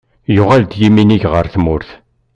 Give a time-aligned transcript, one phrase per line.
[0.35, 1.89] Yuɣal-d yiminig ɣer tmurt.